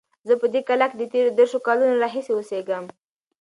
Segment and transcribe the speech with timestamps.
[0.27, 2.85] زه په دې کلا کې د تېرو دېرشو کلونو راهیسې اوسیږم.